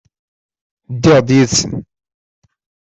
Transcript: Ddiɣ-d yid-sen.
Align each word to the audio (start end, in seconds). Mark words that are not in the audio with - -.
Ddiɣ-d 0.93 1.29
yid-sen. 1.37 1.71